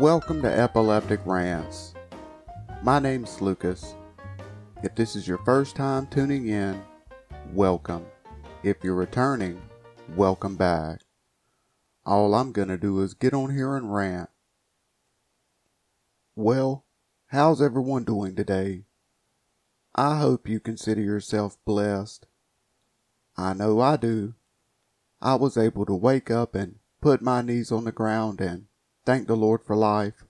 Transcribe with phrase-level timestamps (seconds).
[0.00, 1.92] Welcome to Epileptic Rants.
[2.82, 3.94] My name's Lucas.
[4.82, 6.82] If this is your first time tuning in,
[7.52, 8.06] welcome.
[8.62, 9.60] If you're returning,
[10.16, 11.02] welcome back.
[12.06, 14.30] All I'm gonna do is get on here and rant.
[16.34, 16.86] Well,
[17.26, 18.86] how's everyone doing today?
[19.94, 22.24] I hope you consider yourself blessed.
[23.36, 24.32] I know I do.
[25.20, 28.64] I was able to wake up and put my knees on the ground and
[29.04, 30.24] thank the Lord for life.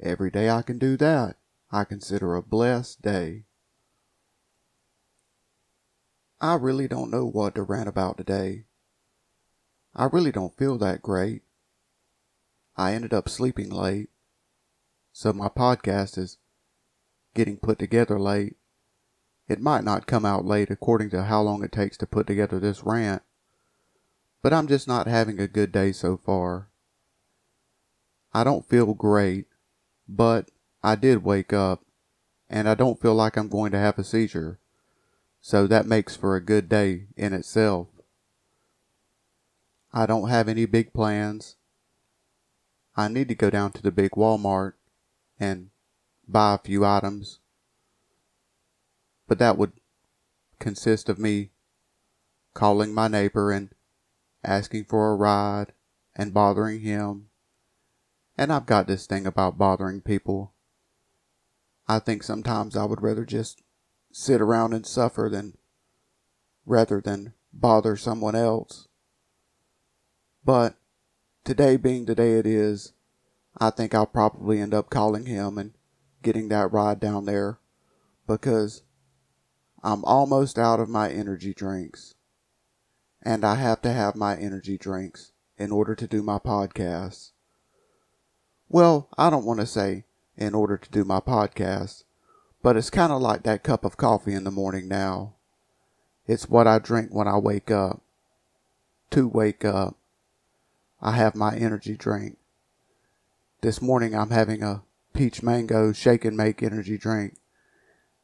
[0.00, 1.36] Every day I can do that,
[1.70, 3.44] I consider a blessed day.
[6.40, 8.66] I really don't know what to rant about today.
[9.94, 11.42] I really don't feel that great.
[12.76, 14.10] I ended up sleeping late,
[15.12, 16.38] so my podcast is
[17.34, 18.56] getting put together late.
[19.46, 22.58] It might not come out late according to how long it takes to put together
[22.58, 23.22] this rant,
[24.42, 26.68] but I'm just not having a good day so far.
[28.34, 29.46] I don't feel great,
[30.08, 30.50] but
[30.82, 31.84] I did wake up,
[32.50, 34.58] and I don't feel like I'm going to have a seizure,
[35.40, 37.86] so that makes for a good day in itself.
[39.92, 41.54] I don't have any big plans.
[42.96, 44.72] I need to go down to the big Walmart
[45.38, 45.70] and
[46.26, 47.38] buy a few items,
[49.28, 49.72] but that would
[50.58, 51.50] consist of me
[52.52, 53.70] calling my neighbor and
[54.42, 55.72] asking for a ride
[56.16, 57.28] and bothering him
[58.36, 60.52] and I've got this thing about bothering people.
[61.86, 63.62] I think sometimes I would rather just
[64.12, 65.56] sit around and suffer than
[66.66, 68.88] rather than bother someone else.
[70.44, 70.74] But
[71.44, 72.92] today being the day it is,
[73.58, 75.72] I think I'll probably end up calling him and
[76.22, 77.58] getting that ride down there
[78.26, 78.82] because
[79.82, 82.14] I'm almost out of my energy drinks.
[83.22, 87.32] And I have to have my energy drinks in order to do my podcasts.
[88.74, 90.02] Well, I don't want to say
[90.36, 92.02] in order to do my podcast,
[92.60, 95.34] but it's kind of like that cup of coffee in the morning now.
[96.26, 98.02] It's what I drink when I wake up.
[99.10, 99.96] To wake up,
[101.00, 102.36] I have my energy drink.
[103.60, 104.82] This morning I'm having a
[105.12, 107.36] peach mango shake and make energy drink.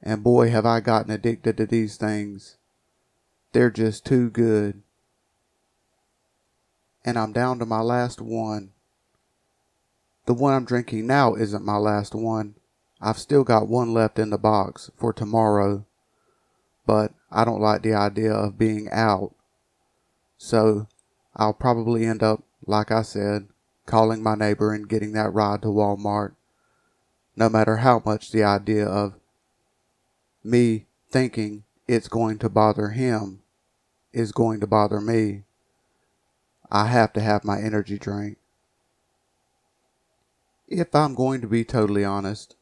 [0.00, 2.56] And boy, have I gotten addicted to these things.
[3.50, 4.84] They're just too good.
[7.04, 8.70] And I'm down to my last one.
[10.26, 12.56] The one I'm drinking now isn't my last one.
[13.00, 15.86] I've still got one left in the box for tomorrow,
[16.84, 19.34] but I don't like the idea of being out.
[20.36, 20.88] So
[21.36, 23.48] I'll probably end up, like I said,
[23.86, 26.34] calling my neighbor and getting that ride to Walmart,
[27.36, 29.14] no matter how much the idea of
[30.42, 33.42] me thinking it's going to bother him
[34.12, 35.44] is going to bother me.
[36.70, 38.38] I have to have my energy drink.
[40.68, 42.56] If I'm going to be totally honest,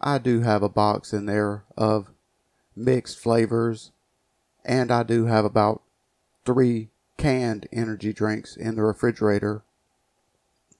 [0.00, 2.10] I do have a box in there of
[2.74, 3.92] mixed flavors,
[4.64, 5.82] and I do have about
[6.46, 6.88] three
[7.18, 9.62] canned energy drinks in the refrigerator.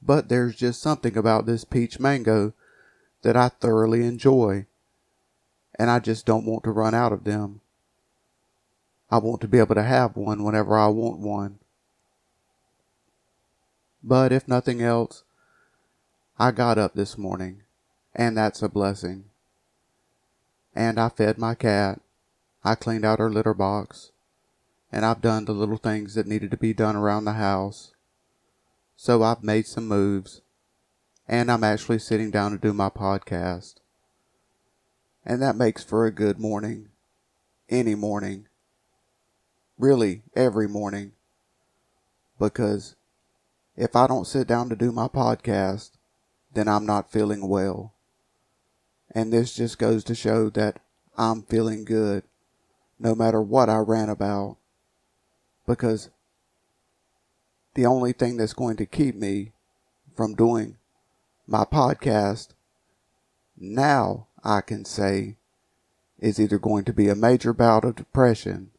[0.01, 2.55] But there's just something about this peach mango
[3.23, 4.67] that I thoroughly enjoy,
[5.79, 7.61] and I just don't want to run out of them.
[9.11, 11.59] I want to be able to have one whenever I want one.
[14.03, 15.24] But if nothing else,
[16.37, 17.63] I got up this morning,
[18.13, 19.27] and that's a blessing.
[20.75, 22.01] And I fed my cat.
[22.65, 24.11] I cleaned out her litter box.
[24.91, 27.95] And I've done the little things that needed to be done around the house.
[28.97, 30.41] So I've made some moves.
[31.29, 33.75] And I'm actually sitting down to do my podcast.
[35.25, 36.89] And that makes for a good morning.
[37.69, 38.49] Any morning.
[39.79, 41.13] Really, every morning.
[42.41, 42.97] Because
[43.77, 45.93] if I don't sit down to do my podcast,
[46.55, 47.95] then I'm not feeling well.
[49.15, 50.81] And this just goes to show that
[51.17, 52.25] I'm feeling good
[52.99, 54.57] no matter what I ran about.
[55.67, 56.11] Because
[57.75, 59.53] the only thing that's going to keep me
[60.17, 60.77] from doing
[61.47, 62.49] my podcast
[63.57, 65.37] now, I can say,
[66.19, 68.71] is either going to be a major bout of depression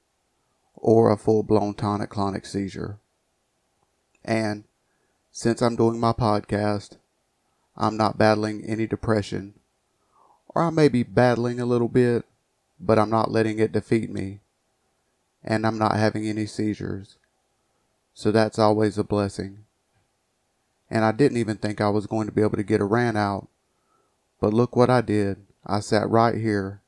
[0.75, 2.99] or a full blown tonic clonic seizure.
[4.23, 4.63] And
[5.31, 6.97] since I'm doing my podcast,
[7.77, 9.53] I'm not battling any depression.
[10.49, 12.25] Or I may be battling a little bit,
[12.79, 14.39] but I'm not letting it defeat me.
[15.43, 17.17] And I'm not having any seizures.
[18.13, 19.65] So that's always a blessing.
[20.89, 23.17] And I didn't even think I was going to be able to get a rant
[23.17, 23.47] out.
[24.39, 25.37] But look what I did.
[25.65, 26.81] I sat right here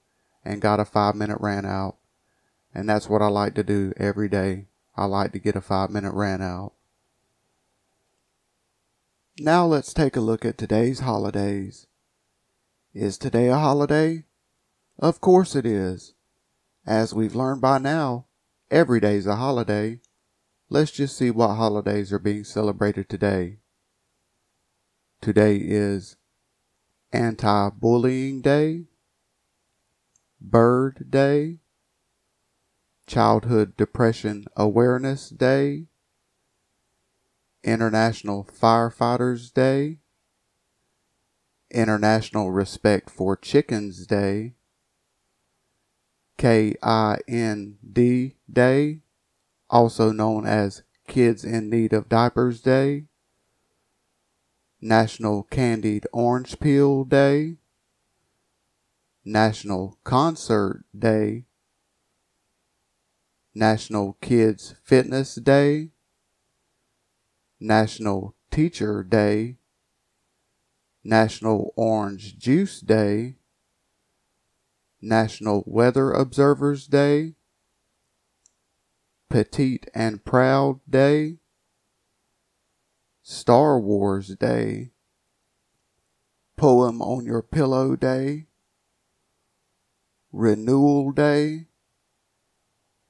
[0.46, 1.98] and got a five minute rant out.
[2.74, 4.68] And that's what I like to do every day.
[4.96, 6.74] I like to get a five minute rant out.
[9.40, 11.86] Now let's take a look at today's holidays.
[12.96, 14.24] Is today a holiday?
[14.98, 16.16] Of course it is.
[16.88, 18.26] As we've learned by now,
[18.72, 20.00] every day's a holiday.
[20.70, 23.60] Let's just see what holidays are being celebrated today.
[25.22, 26.16] Today is
[27.14, 28.86] Anti Bullying Day,
[30.42, 31.60] Bird Day,
[33.06, 35.86] Childhood Depression Awareness Day,
[37.68, 40.00] International Firefighters Day,
[41.70, 44.54] International Respect for Chickens Day,
[46.38, 47.78] KIND
[48.50, 49.02] Day,
[49.70, 53.08] also known as Kids in Need of Diapers Day,
[54.80, 57.58] National Candied Orange Peel Day,
[59.26, 61.44] National Concert Day,
[63.54, 65.90] National Kids Fitness Day,
[67.60, 69.58] National Teacher Day,
[71.04, 73.36] National Orange Juice Day,
[75.02, 77.34] National Weather Observers Day,
[79.30, 81.38] Petite and Proud Day,
[83.24, 84.92] Star Wars Day,
[86.56, 88.48] Poem on Your Pillow Day,
[90.32, 91.68] Renewal Day,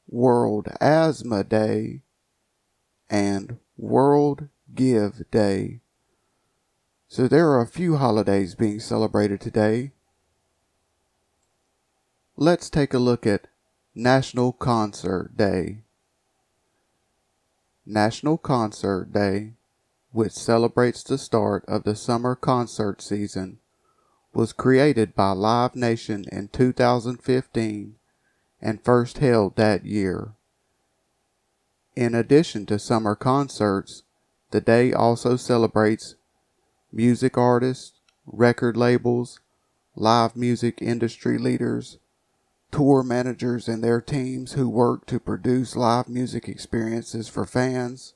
[0.07, 2.01] World Asthma Day,
[3.09, 5.81] and World Give Day.
[7.07, 9.91] So there are a few holidays being celebrated today.
[12.35, 13.47] Let's take a look at
[13.93, 15.83] National Concert Day.
[17.85, 19.53] National Concert Day,
[20.11, 23.59] which celebrates the start of the summer concert season,
[24.33, 27.95] was created by Live Nation in 2015
[28.59, 30.33] and first held that year.
[31.97, 34.03] In addition to summer concerts,
[34.51, 36.13] the day also celebrates
[36.91, 37.93] music artists,
[38.27, 39.39] record labels,
[39.95, 41.97] live music industry leaders,
[42.69, 48.13] tour managers and their teams who work to produce live music experiences for fans.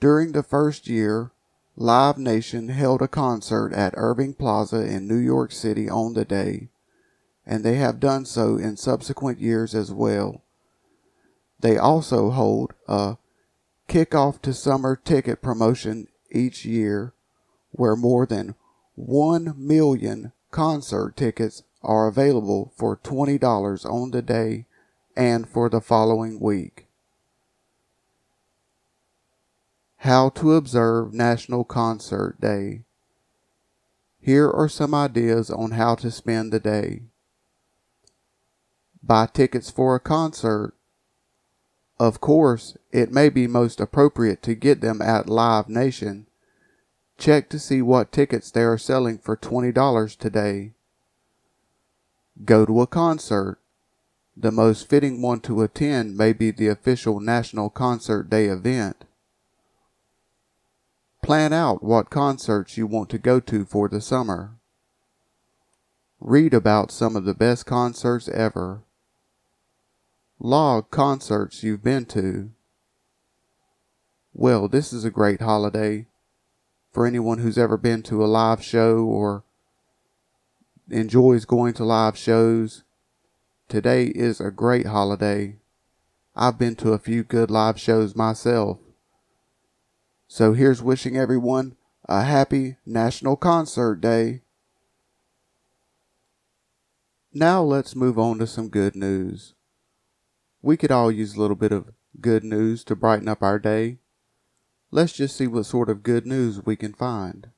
[0.00, 1.30] During the first year,
[1.76, 6.70] Live Nation held a concert at Irving Plaza in New York City on the day,
[7.44, 10.40] and they have done so in subsequent years as well.
[11.60, 13.16] They also hold a
[13.88, 17.14] kickoff to summer ticket promotion each year
[17.70, 18.54] where more than
[18.94, 24.66] 1 million concert tickets are available for $20 on the day
[25.16, 26.86] and for the following week.
[29.98, 32.82] How to observe National Concert Day.
[34.20, 37.02] Here are some ideas on how to spend the day.
[39.02, 40.75] Buy tickets for a concert.
[41.98, 46.26] Of course, it may be most appropriate to get them at Live Nation.
[47.16, 50.72] Check to see what tickets they are selling for $20 today.
[52.44, 53.58] Go to a concert.
[54.36, 59.06] The most fitting one to attend may be the official National Concert Day event.
[61.22, 64.56] Plan out what concerts you want to go to for the summer.
[66.20, 68.82] Read about some of the best concerts ever.
[70.38, 72.50] Log concerts you've been to.
[74.34, 76.06] Well, this is a great holiday
[76.96, 79.44] for anyone who's ever been to a live show or
[80.90, 82.84] enjoys going to live shows,
[83.68, 85.56] today is a great holiday.
[86.34, 88.78] I've been to a few good live shows myself.
[90.28, 91.76] So here's wishing everyone
[92.08, 94.40] a happy National Concert Day.
[97.34, 99.52] Now let's move on to some good news.
[100.66, 103.98] We could all use a little bit of good news to brighten up our day.
[104.90, 107.50] Let's just see what sort of good news we can find.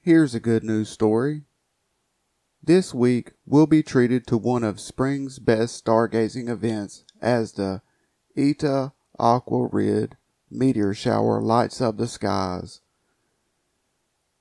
[0.00, 1.42] Here's a good news story.
[2.62, 7.82] This week, we'll be treated to one of spring's best stargazing events as the
[8.36, 10.12] Eta Aquarid
[10.52, 12.80] meteor shower lights up the skies.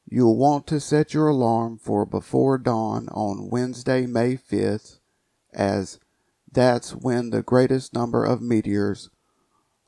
[0.06, 5.00] You'll want to set your alarm for before dawn on Wednesday, May 5th,
[5.52, 5.98] as
[6.52, 9.10] that's when the greatest number of meteors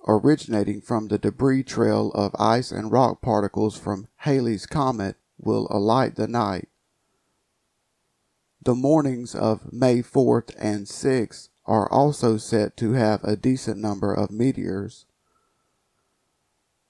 [0.08, 6.16] originating from the debris trail of ice and rock particles from Halley's Comet will alight
[6.16, 6.70] the night.
[8.62, 14.14] The mornings of May 4th and 6th are also set to have a decent number
[14.14, 15.06] of meteors.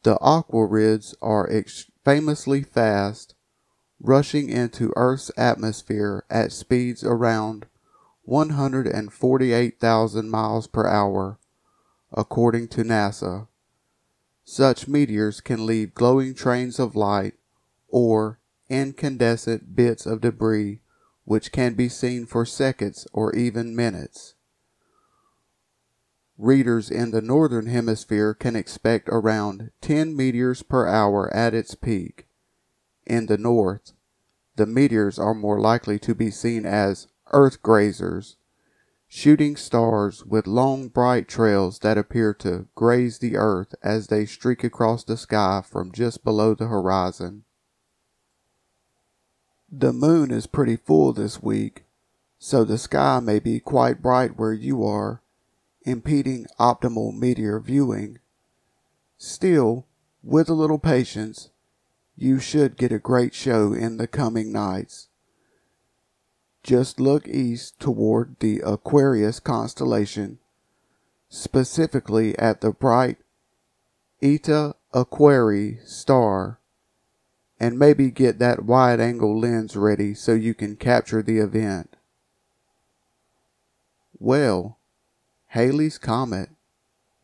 [0.03, 1.49] The aquarids are
[2.03, 3.35] famously fast,
[4.01, 7.67] rushing into Earth's atmosphere at speeds around
[8.31, 11.37] 148,000 miles per hour,
[12.13, 13.49] according to NASA.
[14.45, 17.33] Such meteors can leave glowing trains of light
[17.89, 20.79] or incandescent bits of debris
[21.25, 24.35] which can be seen for seconds or even minutes.
[26.37, 32.27] Readers in the northern hemisphere can expect around 10 meteors per hour at its peak.
[33.05, 33.91] In the north,
[34.55, 38.35] the meteors are more likely to be seen as earth grazers,
[39.07, 44.63] shooting stars with long bright trails that appear to graze the earth as they streak
[44.63, 47.43] across the sky from just below the horizon.
[49.69, 51.83] The moon is pretty full this week,
[52.39, 55.21] so the sky may be quite bright where you are,
[55.83, 58.19] impeding optimal meteor viewing.
[59.17, 59.85] Still,
[60.23, 61.51] with a little patience,
[62.15, 65.07] you should get a great show in the coming nights.
[66.63, 70.37] Just look east toward the Aquarius constellation,
[71.27, 73.17] specifically at the bright
[74.21, 76.59] Eta Aquarii star,
[77.59, 81.95] and maybe get that wide angle lens ready so you can capture the event.
[84.19, 84.77] Well,
[85.47, 86.49] Halley's Comet,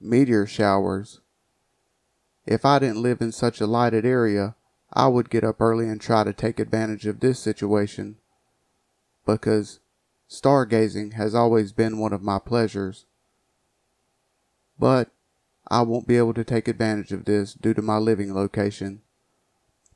[0.01, 1.21] meteor showers.
[2.47, 4.55] If I didn't live in such a lighted area,
[4.91, 8.15] I would get up early and try to take advantage of this situation
[9.27, 9.79] because
[10.29, 13.05] stargazing has always been one of my pleasures.
[14.79, 15.11] But
[15.69, 19.01] I won't be able to take advantage of this due to my living location.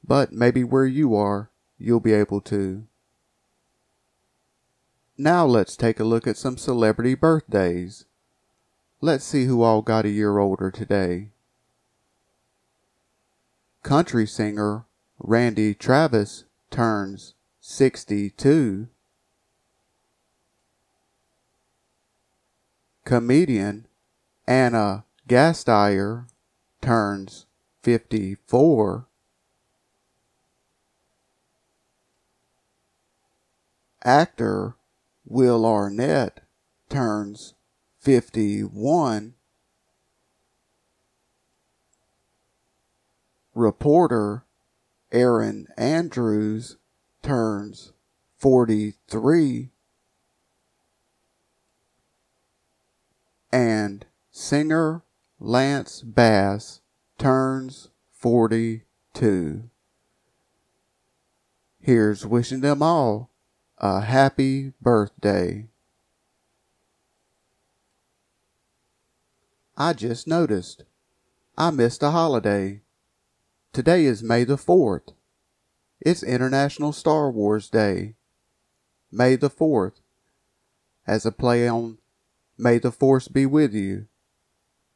[0.03, 2.85] But maybe where you are, you'll be able to.
[5.17, 8.05] Now let's take a look at some celebrity birthdays.
[8.99, 11.29] Let's see who all got a year older today.
[13.83, 14.85] Country singer
[15.17, 18.87] Randy Travis turns 62.
[23.11, 23.87] Comedian
[24.47, 26.27] Anna Gasteyer
[26.81, 27.45] turns
[27.83, 29.05] 54.
[34.05, 34.75] Actor
[35.25, 36.39] Will Arnett
[36.87, 37.53] turns
[37.99, 39.33] 51.
[43.53, 44.45] Reporter
[45.11, 46.77] Erin Andrews
[47.21, 47.91] turns
[48.37, 49.69] 43.
[53.51, 55.03] And singer
[55.39, 56.81] Lance Bass
[57.17, 59.63] turns 42.
[61.79, 63.29] Here's wishing them all
[63.77, 65.67] a happy birthday.
[69.75, 70.83] I just noticed.
[71.57, 72.81] I missed a holiday.
[73.73, 75.13] Today is May the 4th.
[75.99, 78.13] It's International Star Wars Day.
[79.11, 80.01] May the 4th.
[81.07, 81.97] As a play on
[82.61, 84.05] May the Force be with you.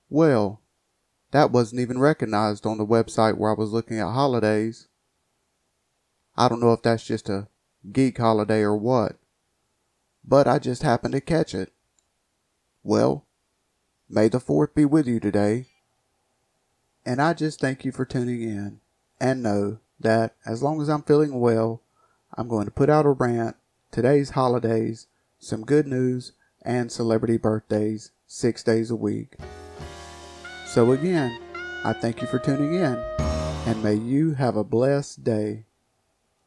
[0.08, 0.62] Well,
[1.32, 4.88] that wasn't even recognized on the website where I was looking at holidays.
[6.38, 7.48] I don't know if that's just a
[7.92, 9.16] geek holiday or what,
[10.24, 11.74] but I just happened to catch it.
[12.84, 13.26] Well,
[14.08, 15.66] May the 4th be with you today.
[17.04, 18.80] And I just thank you for tuning in
[19.20, 21.82] and know that as long as I'm feeling well,
[22.38, 23.56] I'm going to put out a rant,
[23.90, 25.08] today's holidays,
[25.40, 26.34] some good news,
[26.66, 29.36] and celebrity birthdays six days a week.
[30.68, 31.40] So again,
[31.84, 32.96] I thank you for tuning in
[33.66, 35.66] and may you have a blessed day.